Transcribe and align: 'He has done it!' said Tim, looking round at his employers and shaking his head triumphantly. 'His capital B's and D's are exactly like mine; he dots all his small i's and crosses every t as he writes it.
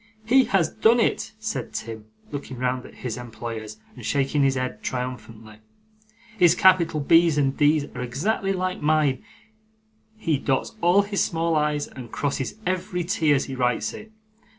'He 0.25 0.45
has 0.45 0.71
done 0.71 0.99
it!' 0.99 1.33
said 1.37 1.73
Tim, 1.73 2.05
looking 2.31 2.57
round 2.57 2.87
at 2.87 2.95
his 3.05 3.17
employers 3.17 3.77
and 3.95 4.03
shaking 4.03 4.41
his 4.41 4.55
head 4.55 4.81
triumphantly. 4.81 5.57
'His 6.39 6.55
capital 6.55 6.99
B's 6.99 7.37
and 7.37 7.55
D's 7.55 7.85
are 7.93 8.01
exactly 8.01 8.51
like 8.51 8.81
mine; 8.81 9.23
he 10.17 10.39
dots 10.39 10.73
all 10.81 11.03
his 11.03 11.23
small 11.23 11.55
i's 11.55 11.85
and 11.87 12.11
crosses 12.11 12.55
every 12.65 13.03
t 13.03 13.31
as 13.31 13.45
he 13.45 13.53
writes 13.53 13.93
it. 13.93 14.11